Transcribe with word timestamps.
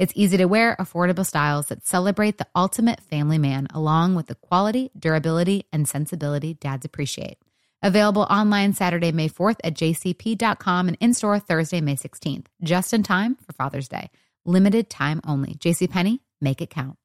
It's 0.00 0.14
easy 0.16 0.38
to 0.38 0.46
wear, 0.46 0.76
affordable 0.80 1.26
styles 1.26 1.66
that 1.66 1.86
celebrate 1.86 2.38
the 2.38 2.46
ultimate 2.56 3.02
family 3.02 3.36
man, 3.36 3.68
along 3.74 4.14
with 4.14 4.28
the 4.28 4.34
quality, 4.34 4.90
durability, 4.98 5.66
and 5.74 5.86
sensibility 5.86 6.54
dads 6.54 6.86
appreciate. 6.86 7.36
Available 7.82 8.22
online 8.22 8.72
Saturday, 8.72 9.12
May 9.12 9.28
4th 9.28 9.58
at 9.62 9.74
jcp.com 9.74 10.88
and 10.88 10.96
in 11.00 11.12
store 11.12 11.38
Thursday, 11.38 11.82
May 11.82 11.96
16th, 11.96 12.46
just 12.62 12.94
in 12.94 13.02
time 13.02 13.36
for 13.44 13.52
Father's 13.52 13.88
Day. 13.88 14.08
Limited 14.46 14.88
time 14.88 15.20
only. 15.26 15.56
JCPenney, 15.56 16.20
make 16.40 16.62
it 16.62 16.70
count. 16.70 16.96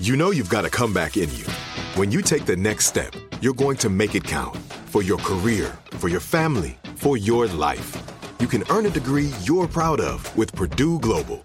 You 0.00 0.16
know 0.16 0.30
you've 0.30 0.48
got 0.48 0.64
a 0.64 0.70
comeback 0.70 1.18
in 1.18 1.28
you. 1.34 1.44
When 1.96 2.10
you 2.10 2.22
take 2.22 2.46
the 2.46 2.56
next 2.56 2.86
step, 2.86 3.14
you're 3.42 3.52
going 3.52 3.76
to 3.76 3.90
make 3.90 4.14
it 4.14 4.24
count 4.24 4.56
for 4.86 5.02
your 5.02 5.18
career, 5.18 5.76
for 5.98 6.08
your 6.08 6.20
family, 6.20 6.78
for 6.96 7.18
your 7.18 7.46
life. 7.48 7.94
You 8.40 8.46
can 8.46 8.64
earn 8.70 8.86
a 8.86 8.90
degree 8.90 9.32
you're 9.42 9.68
proud 9.68 10.00
of 10.00 10.34
with 10.34 10.50
Purdue 10.54 10.98
Global. 10.98 11.44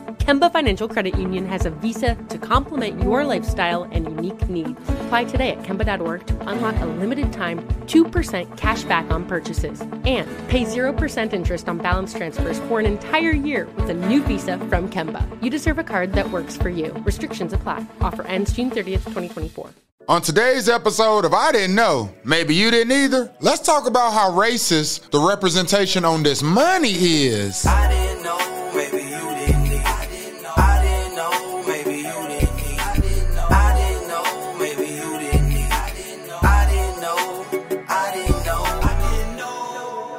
Kemba 0.21 0.53
Financial 0.53 0.87
Credit 0.87 1.17
Union 1.17 1.47
has 1.47 1.65
a 1.65 1.71
visa 1.71 2.13
to 2.29 2.37
complement 2.37 3.01
your 3.01 3.25
lifestyle 3.25 3.85
and 3.91 4.05
unique 4.05 4.47
needs. 4.47 4.79
Apply 5.01 5.23
today 5.23 5.49
at 5.49 5.63
Kemba.org 5.63 6.27
to 6.27 6.47
unlock 6.47 6.75
a 6.79 6.85
limited 6.85 7.33
time 7.33 7.63
2% 7.87 8.55
cash 8.55 8.83
back 8.83 9.09
on 9.09 9.25
purchases 9.25 9.81
and 9.81 10.29
pay 10.47 10.63
0% 10.63 11.33
interest 11.33 11.67
on 11.67 11.79
balance 11.79 12.13
transfers 12.13 12.59
for 12.59 12.79
an 12.79 12.85
entire 12.85 13.31
year 13.31 13.67
with 13.75 13.89
a 13.89 13.95
new 13.95 14.21
visa 14.21 14.59
from 14.69 14.87
Kemba. 14.91 15.25
You 15.41 15.49
deserve 15.49 15.79
a 15.79 15.83
card 15.83 16.13
that 16.13 16.29
works 16.29 16.55
for 16.55 16.69
you. 16.69 16.93
Restrictions 17.03 17.51
apply. 17.51 17.83
Offer 17.99 18.21
ends 18.27 18.53
June 18.53 18.69
30th, 18.69 19.05
2024. 19.05 19.71
On 20.07 20.21
today's 20.21 20.69
episode 20.69 21.25
of 21.25 21.33
I 21.33 21.51
Didn't 21.51 21.75
Know, 21.75 22.13
maybe 22.23 22.53
you 22.53 22.69
didn't 22.69 22.91
either, 22.91 23.33
let's 23.39 23.61
talk 23.61 23.87
about 23.87 24.13
how 24.13 24.29
racist 24.29 25.09
the 25.09 25.19
representation 25.19 26.05
on 26.05 26.21
this 26.21 26.43
money 26.43 26.91
is. 26.91 27.65
I 27.65 27.89
didn't 27.89 28.23
know, 28.23 28.60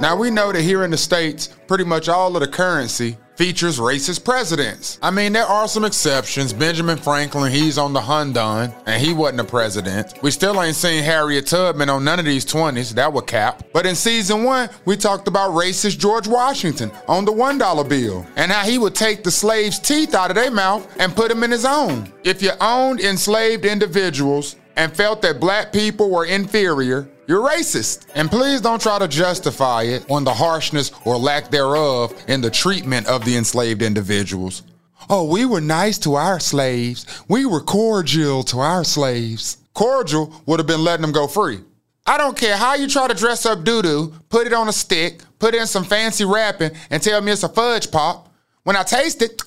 Now 0.02 0.16
we 0.16 0.32
know 0.32 0.50
that 0.50 0.62
here 0.62 0.82
in 0.82 0.90
the 0.90 0.96
States, 0.96 1.46
pretty 1.68 1.84
much 1.84 2.08
all 2.08 2.34
of 2.34 2.40
the 2.40 2.48
currency 2.48 3.18
features 3.36 3.78
racist 3.78 4.24
presidents. 4.24 4.98
I 5.00 5.12
mean, 5.12 5.32
there 5.32 5.44
are 5.44 5.68
some 5.68 5.84
exceptions. 5.84 6.52
Benjamin 6.52 6.98
Franklin, 6.98 7.52
he's 7.52 7.78
on 7.78 7.92
the 7.92 8.00
Hundon, 8.00 8.74
and 8.84 9.00
he 9.00 9.14
wasn't 9.14 9.42
a 9.42 9.44
president. 9.44 10.14
We 10.20 10.32
still 10.32 10.60
ain't 10.60 10.74
seen 10.74 11.04
Harriet 11.04 11.46
Tubman 11.46 11.88
on 11.88 12.02
none 12.02 12.18
of 12.18 12.24
these 12.24 12.44
20s. 12.44 12.94
That 12.94 13.12
would 13.12 13.28
cap. 13.28 13.62
But 13.72 13.86
in 13.86 13.94
season 13.94 14.42
one, 14.42 14.70
we 14.86 14.96
talked 14.96 15.28
about 15.28 15.52
racist 15.52 16.00
George 16.00 16.26
Washington 16.26 16.90
on 17.06 17.24
the 17.24 17.32
$1 17.32 17.88
bill 17.88 18.26
and 18.34 18.50
how 18.50 18.64
he 18.64 18.78
would 18.78 18.96
take 18.96 19.22
the 19.22 19.30
slaves' 19.30 19.78
teeth 19.78 20.16
out 20.16 20.30
of 20.30 20.34
their 20.34 20.50
mouth 20.50 20.84
and 20.98 21.14
put 21.14 21.28
them 21.28 21.44
in 21.44 21.52
his 21.52 21.64
own. 21.64 22.12
If 22.24 22.42
you 22.42 22.50
owned 22.60 22.98
enslaved 23.00 23.64
individuals 23.64 24.56
and 24.76 24.94
felt 24.94 25.22
that 25.22 25.40
black 25.40 25.72
people 25.72 26.10
were 26.10 26.24
inferior, 26.24 27.08
you're 27.26 27.48
racist. 27.48 28.06
And 28.14 28.30
please 28.30 28.60
don't 28.60 28.80
try 28.80 28.98
to 28.98 29.08
justify 29.08 29.82
it 29.82 30.10
on 30.10 30.24
the 30.24 30.34
harshness 30.34 30.92
or 31.04 31.16
lack 31.16 31.50
thereof 31.50 32.14
in 32.28 32.40
the 32.40 32.50
treatment 32.50 33.06
of 33.06 33.24
the 33.24 33.36
enslaved 33.36 33.82
individuals. 33.82 34.62
Oh, 35.08 35.24
we 35.24 35.44
were 35.44 35.60
nice 35.60 35.98
to 35.98 36.14
our 36.14 36.40
slaves. 36.40 37.06
We 37.28 37.44
were 37.46 37.60
cordial 37.60 38.42
to 38.44 38.60
our 38.60 38.84
slaves. 38.84 39.58
Cordial 39.74 40.32
would 40.46 40.60
have 40.60 40.66
been 40.66 40.84
letting 40.84 41.02
them 41.02 41.12
go 41.12 41.26
free. 41.26 41.60
I 42.06 42.18
don't 42.18 42.36
care 42.36 42.56
how 42.56 42.74
you 42.74 42.88
try 42.88 43.06
to 43.06 43.14
dress 43.14 43.46
up 43.46 43.62
doo 43.64 43.80
doo, 43.80 44.12
put 44.28 44.46
it 44.46 44.52
on 44.52 44.68
a 44.68 44.72
stick, 44.72 45.22
put 45.38 45.54
in 45.54 45.66
some 45.66 45.84
fancy 45.84 46.24
wrapping, 46.24 46.72
and 46.90 47.00
tell 47.00 47.20
me 47.20 47.30
it's 47.30 47.44
a 47.44 47.48
fudge 47.48 47.90
pop. 47.90 48.28
When 48.64 48.76
I 48.76 48.82
taste 48.82 49.22
it, 49.22 49.40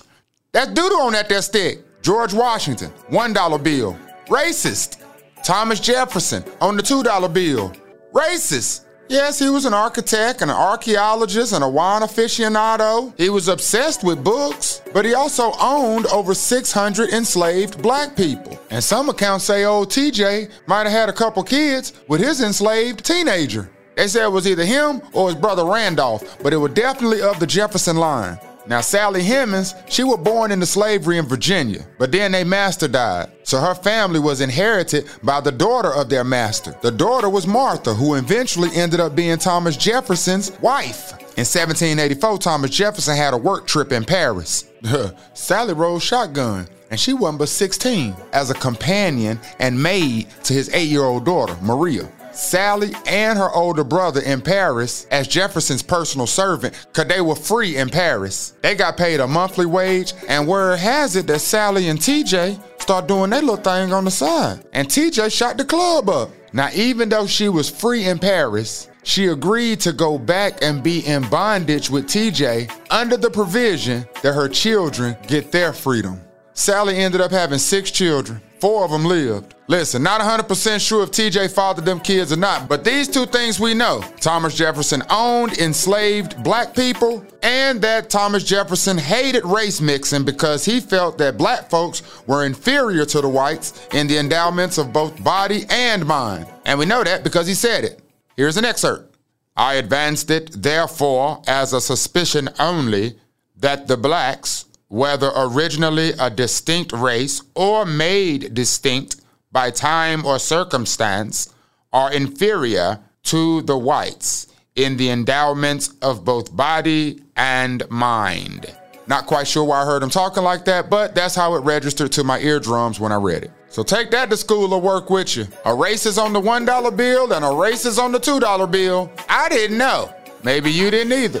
that's 0.52 0.68
doo 0.68 0.88
doo 0.88 1.00
on 1.00 1.12
that 1.12 1.28
there 1.28 1.42
stick. 1.42 1.80
George 2.02 2.32
Washington, 2.32 2.92
$1 3.10 3.62
bill. 3.64 3.98
Racist. 4.28 5.02
Thomas 5.44 5.78
Jefferson 5.78 6.42
on 6.60 6.76
the 6.76 6.82
$2 6.82 7.32
bill. 7.32 7.72
Racist. 8.12 8.86
Yes, 9.08 9.38
he 9.38 9.48
was 9.48 9.66
an 9.66 9.74
architect 9.74 10.42
and 10.42 10.50
an 10.50 10.56
archaeologist 10.56 11.52
and 11.52 11.62
a 11.62 11.68
wine 11.68 12.02
aficionado. 12.02 13.16
He 13.16 13.30
was 13.30 13.46
obsessed 13.46 14.02
with 14.02 14.24
books, 14.24 14.82
but 14.92 15.04
he 15.04 15.14
also 15.14 15.52
owned 15.60 16.06
over 16.06 16.34
600 16.34 17.10
enslaved 17.10 17.80
black 17.80 18.16
people. 18.16 18.58
And 18.70 18.82
some 18.82 19.08
accounts 19.08 19.44
say 19.44 19.64
old 19.64 19.90
TJ 19.90 20.50
might 20.66 20.88
have 20.88 20.92
had 20.92 21.08
a 21.08 21.12
couple 21.12 21.44
kids 21.44 21.92
with 22.08 22.20
his 22.20 22.42
enslaved 22.42 23.04
teenager. 23.04 23.70
They 23.96 24.08
said 24.08 24.24
it 24.24 24.32
was 24.32 24.48
either 24.48 24.64
him 24.64 25.00
or 25.12 25.28
his 25.28 25.36
brother 25.36 25.64
Randolph, 25.64 26.42
but 26.42 26.52
it 26.52 26.56
was 26.56 26.72
definitely 26.72 27.22
of 27.22 27.38
the 27.38 27.46
Jefferson 27.46 27.96
line. 27.96 28.38
Now, 28.68 28.80
Sally 28.80 29.22
Hemings, 29.22 29.74
she 29.88 30.02
was 30.02 30.18
born 30.18 30.50
into 30.50 30.66
slavery 30.66 31.18
in 31.18 31.26
Virginia, 31.26 31.86
but 31.98 32.10
then 32.10 32.32
their 32.32 32.44
master 32.44 32.88
died. 32.88 33.30
So 33.44 33.60
her 33.60 33.74
family 33.74 34.18
was 34.18 34.40
inherited 34.40 35.08
by 35.22 35.40
the 35.40 35.52
daughter 35.52 35.94
of 35.94 36.08
their 36.08 36.24
master. 36.24 36.76
The 36.82 36.90
daughter 36.90 37.28
was 37.28 37.46
Martha, 37.46 37.94
who 37.94 38.14
eventually 38.14 38.70
ended 38.74 38.98
up 38.98 39.14
being 39.14 39.38
Thomas 39.38 39.76
Jefferson's 39.76 40.50
wife. 40.60 41.12
In 41.36 41.44
1784, 41.44 42.38
Thomas 42.38 42.70
Jefferson 42.70 43.16
had 43.16 43.34
a 43.34 43.38
work 43.38 43.66
trip 43.66 43.92
in 43.92 44.04
Paris. 44.04 44.68
Sally 45.34 45.74
rode 45.74 46.02
shotgun, 46.02 46.66
and 46.90 46.98
she 46.98 47.12
wasn't 47.12 47.38
but 47.38 47.48
16, 47.48 48.16
as 48.32 48.50
a 48.50 48.54
companion 48.54 49.38
and 49.60 49.80
maid 49.80 50.28
to 50.44 50.54
his 50.54 50.72
eight 50.74 50.88
year 50.88 51.04
old 51.04 51.24
daughter, 51.24 51.56
Maria. 51.62 52.10
Sally 52.36 52.92
and 53.06 53.38
her 53.38 53.50
older 53.50 53.84
brother 53.84 54.20
in 54.20 54.40
Paris 54.40 55.06
as 55.10 55.28
Jefferson's 55.28 55.82
personal 55.82 56.26
servant 56.26 56.74
because 56.86 57.08
they 57.08 57.20
were 57.20 57.34
free 57.34 57.76
in 57.76 57.88
Paris. 57.88 58.54
They 58.62 58.74
got 58.74 58.96
paid 58.96 59.20
a 59.20 59.26
monthly 59.26 59.66
wage, 59.66 60.12
and 60.28 60.46
word 60.46 60.78
has 60.78 61.16
it 61.16 61.26
that 61.26 61.40
Sally 61.40 61.88
and 61.88 61.98
TJ 61.98 62.60
start 62.80 63.08
doing 63.08 63.30
their 63.30 63.40
little 63.40 63.56
thing 63.56 63.92
on 63.92 64.04
the 64.04 64.10
side. 64.10 64.64
And 64.72 64.88
TJ 64.88 65.36
shot 65.36 65.56
the 65.56 65.64
club 65.64 66.08
up. 66.08 66.30
Now, 66.52 66.70
even 66.74 67.08
though 67.08 67.26
she 67.26 67.48
was 67.48 67.68
free 67.68 68.06
in 68.06 68.18
Paris, 68.18 68.88
she 69.02 69.26
agreed 69.26 69.80
to 69.80 69.92
go 69.92 70.18
back 70.18 70.62
and 70.62 70.82
be 70.82 71.06
in 71.06 71.28
bondage 71.28 71.90
with 71.90 72.06
TJ 72.06 72.70
under 72.90 73.16
the 73.16 73.30
provision 73.30 74.06
that 74.22 74.32
her 74.32 74.48
children 74.48 75.16
get 75.26 75.52
their 75.52 75.72
freedom. 75.72 76.20
Sally 76.54 76.96
ended 76.96 77.20
up 77.20 77.30
having 77.30 77.58
six 77.58 77.90
children. 77.90 78.40
Four 78.60 78.84
of 78.84 78.90
them 78.90 79.04
lived. 79.04 79.54
Listen, 79.68 80.02
not 80.02 80.20
100% 80.20 80.80
sure 80.80 81.02
if 81.02 81.10
TJ 81.10 81.52
fathered 81.52 81.84
them 81.84 82.00
kids 82.00 82.32
or 82.32 82.36
not, 82.36 82.68
but 82.68 82.84
these 82.84 83.08
two 83.08 83.26
things 83.26 83.58
we 83.58 83.74
know 83.74 84.00
Thomas 84.20 84.54
Jefferson 84.54 85.02
owned 85.10 85.58
enslaved 85.58 86.42
black 86.44 86.74
people, 86.74 87.26
and 87.42 87.80
that 87.82 88.08
Thomas 88.08 88.44
Jefferson 88.44 88.96
hated 88.96 89.44
race 89.44 89.80
mixing 89.80 90.24
because 90.24 90.64
he 90.64 90.80
felt 90.80 91.18
that 91.18 91.36
black 91.36 91.68
folks 91.68 92.02
were 92.26 92.46
inferior 92.46 93.04
to 93.06 93.20
the 93.20 93.28
whites 93.28 93.88
in 93.92 94.06
the 94.06 94.18
endowments 94.18 94.78
of 94.78 94.92
both 94.92 95.22
body 95.22 95.64
and 95.68 96.06
mind. 96.06 96.46
And 96.64 96.78
we 96.78 96.86
know 96.86 97.02
that 97.02 97.24
because 97.24 97.46
he 97.46 97.54
said 97.54 97.84
it. 97.84 98.00
Here's 98.36 98.56
an 98.56 98.64
excerpt 98.64 99.16
I 99.56 99.74
advanced 99.74 100.30
it, 100.30 100.62
therefore, 100.62 101.42
as 101.46 101.72
a 101.72 101.80
suspicion 101.80 102.48
only 102.58 103.18
that 103.56 103.88
the 103.88 103.96
blacks, 103.96 104.66
whether 104.88 105.30
originally 105.36 106.12
a 106.18 106.30
distinct 106.30 106.92
race 106.92 107.42
or 107.54 107.84
made 107.84 108.54
distinct 108.54 109.16
by 109.52 109.70
time 109.70 110.26
or 110.26 110.38
circumstance, 110.38 111.52
are 111.92 112.12
inferior 112.12 113.00
to 113.22 113.62
the 113.62 113.78
whites 113.78 114.48
in 114.74 114.98
the 114.98 115.08
endowments 115.08 115.94
of 116.02 116.24
both 116.24 116.54
body 116.54 117.18
and 117.36 117.88
mind. 117.88 118.66
Not 119.06 119.26
quite 119.26 119.48
sure 119.48 119.64
why 119.64 119.80
I 119.80 119.86
heard 119.86 120.02
him 120.02 120.10
talking 120.10 120.42
like 120.42 120.66
that, 120.66 120.90
but 120.90 121.14
that's 121.14 121.34
how 121.34 121.54
it 121.54 121.60
registered 121.60 122.12
to 122.12 122.24
my 122.24 122.38
eardrums 122.40 123.00
when 123.00 123.12
I 123.12 123.16
read 123.16 123.44
it. 123.44 123.50
So 123.70 123.82
take 123.82 124.10
that 124.10 124.28
to 124.30 124.36
school 124.36 124.74
or 124.74 124.80
work 124.80 125.08
with 125.08 125.36
you. 125.36 125.46
A 125.64 125.74
race 125.74 126.04
is 126.06 126.18
on 126.18 126.34
the 126.34 126.40
$1 126.40 126.96
bill 126.96 127.32
and 127.32 127.44
a 127.44 127.54
race 127.54 127.86
is 127.86 127.98
on 127.98 128.12
the 128.12 128.20
$2 128.20 128.70
bill. 128.70 129.10
I 129.28 129.48
didn't 129.48 129.78
know. 129.78 130.12
Maybe 130.44 130.70
you 130.70 130.90
didn't 130.90 131.12
either. 131.12 131.40